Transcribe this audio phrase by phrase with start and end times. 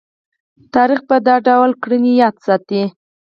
[0.73, 2.83] تاریخ به یې دا ډول کړنې یاد ساتي.